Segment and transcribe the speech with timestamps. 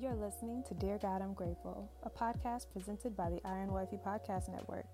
[0.00, 4.48] You're listening to Dear God, I'm Grateful, a podcast presented by the Iron Wifey Podcast
[4.48, 4.86] Network.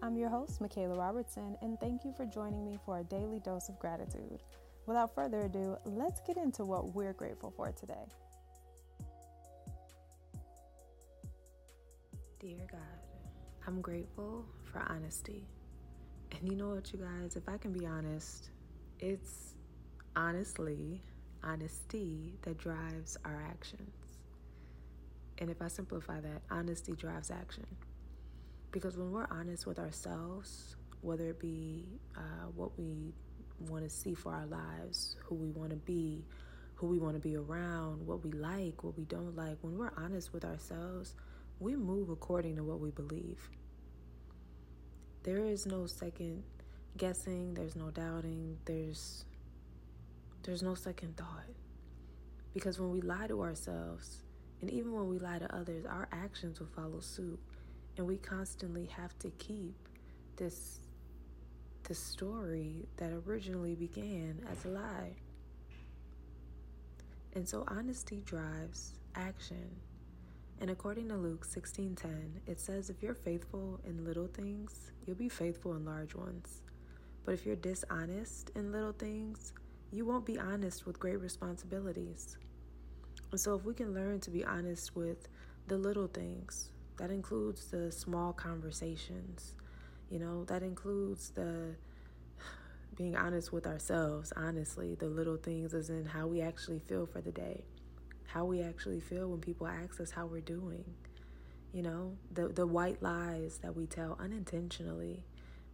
[0.00, 3.68] I'm your host, Michaela Robertson, and thank you for joining me for a daily dose
[3.68, 4.42] of gratitude.
[4.86, 8.06] Without further ado, let's get into what we're grateful for today.
[12.40, 12.80] Dear God,
[13.66, 15.46] I'm grateful for honesty.
[16.32, 18.48] And you know what, you guys, if I can be honest,
[19.00, 19.52] it's
[20.14, 21.02] honestly
[21.44, 24.05] honesty that drives our actions.
[25.38, 27.66] And if I simplify that, honesty drives action.
[28.70, 31.86] Because when we're honest with ourselves, whether it be
[32.16, 33.12] uh, what we
[33.60, 36.24] want to see for our lives, who we want to be,
[36.74, 39.92] who we want to be around, what we like, what we don't like, when we're
[39.96, 41.14] honest with ourselves,
[41.58, 43.48] we move according to what we believe.
[45.22, 46.42] There is no second
[46.96, 49.24] guessing, there's no doubting, there's
[50.42, 51.46] there's no second thought.
[52.54, 54.22] Because when we lie to ourselves,
[54.60, 57.38] and even when we lie to others, our actions will follow suit.
[57.96, 59.74] And we constantly have to keep
[60.36, 60.80] this
[61.88, 65.12] this story that originally began as a lie.
[67.34, 69.70] And so honesty drives action.
[70.60, 75.28] And according to Luke 16:10, it says if you're faithful in little things, you'll be
[75.28, 76.62] faithful in large ones.
[77.24, 79.52] But if you're dishonest in little things,
[79.92, 82.38] you won't be honest with great responsibilities.
[83.30, 85.28] And so, if we can learn to be honest with
[85.66, 89.54] the little things, that includes the small conversations,
[90.10, 91.74] you know, that includes the
[92.96, 97.20] being honest with ourselves, honestly, the little things as in how we actually feel for
[97.20, 97.64] the day,
[98.26, 100.84] how we actually feel when people ask us how we're doing,
[101.72, 105.24] you know, the, the white lies that we tell unintentionally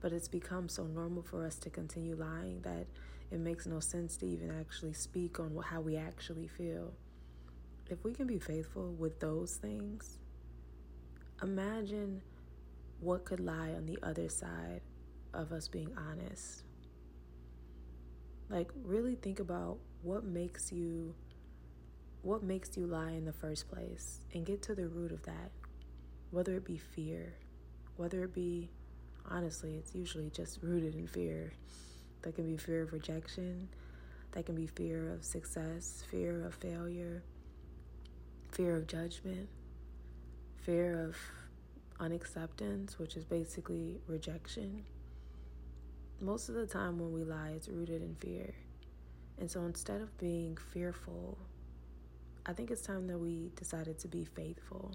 [0.02, 2.86] but it's become so normal for us to continue lying that
[3.30, 6.92] it makes no sense to even actually speak on how we actually feel.
[7.88, 10.18] If we can be faithful with those things,
[11.42, 12.22] imagine
[13.00, 14.80] what could lie on the other side
[15.34, 16.62] of us being honest.
[18.48, 21.14] Like really think about what makes you
[22.22, 25.50] what makes you lie in the first place and get to the root of that.
[26.30, 27.34] Whether it be fear,
[27.96, 28.70] whether it be
[29.28, 31.52] honestly, it's usually just rooted in fear.
[32.22, 33.68] That can be fear of rejection,
[34.30, 37.24] that can be fear of success, fear of failure,
[38.52, 39.48] fear of judgment,
[40.56, 41.16] fear of
[41.98, 44.84] unacceptance, which is basically rejection.
[46.20, 48.52] Most of the time, when we lie, it's rooted in fear.
[49.38, 51.38] And so instead of being fearful,
[52.44, 54.92] I think it's time that we decided to be faithful.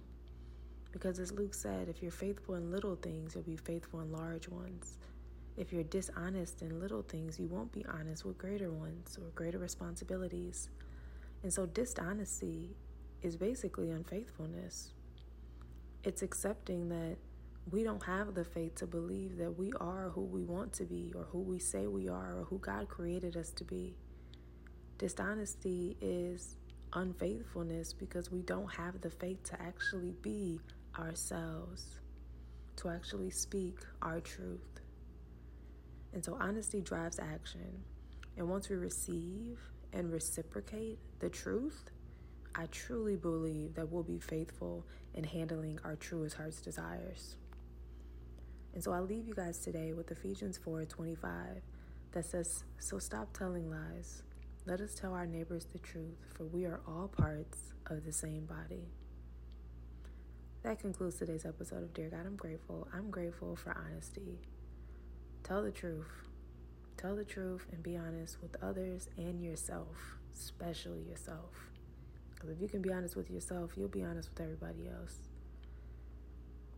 [0.91, 4.47] Because as Luke said, if you're faithful in little things, you'll be faithful in large
[4.47, 4.97] ones.
[5.57, 9.57] If you're dishonest in little things, you won't be honest with greater ones or greater
[9.57, 10.69] responsibilities.
[11.41, 12.75] And so, dishonesty
[13.21, 14.93] is basically unfaithfulness.
[16.03, 17.17] It's accepting that
[17.71, 21.11] we don't have the faith to believe that we are who we want to be
[21.15, 23.95] or who we say we are or who God created us to be.
[24.97, 26.55] Dishonesty is
[26.93, 30.61] unfaithfulness because we don't have the faith to actually be
[30.97, 31.99] ourselves,
[32.77, 34.79] to actually speak our truth.
[36.13, 37.83] And so honesty drives action.
[38.37, 39.59] And once we receive
[39.91, 41.91] and reciprocate the truth,
[42.59, 47.35] I truly believe that we'll be faithful in handling our truest heart's desires.
[48.73, 51.61] And so I leave you guys today with Ephesians 4:25
[52.13, 54.23] that says, "So stop telling lies.
[54.65, 58.47] Let us tell our neighbors the truth, for we are all parts of the same
[58.47, 58.91] body."
[60.63, 62.87] That concludes today's episode of Dear God, I'm Grateful.
[62.91, 64.39] I'm grateful for honesty.
[65.43, 66.27] Tell the truth.
[66.97, 71.76] Tell the truth and be honest with others and yourself, especially yourself.
[72.37, 75.15] Because if you can be honest with yourself, you'll be honest with everybody else.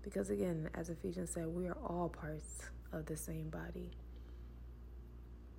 [0.01, 2.61] Because again, as Ephesians said, we are all parts
[2.93, 3.91] of the same body.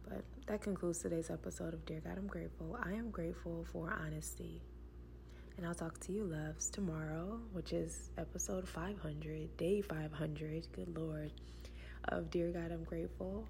[0.08, 2.78] But that concludes today's episode of Dear God, I'm Grateful.
[2.82, 4.62] I am grateful for honesty.
[5.58, 11.30] And I'll talk to you, loves, tomorrow, which is episode 500, day 500, good Lord,
[12.08, 13.46] of Dear God, I'm Grateful.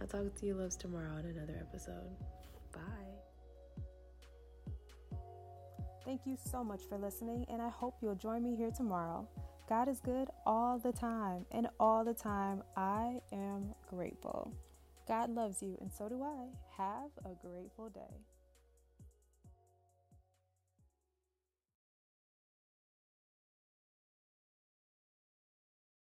[0.00, 2.16] I'll talk to you, loves, tomorrow in another episode.
[2.72, 3.27] Bye.
[6.08, 9.28] Thank you so much for listening, and I hope you'll join me here tomorrow.
[9.68, 14.50] God is good all the time, and all the time I am grateful.
[15.06, 16.46] God loves you, and so do I.
[16.78, 18.22] Have a grateful day.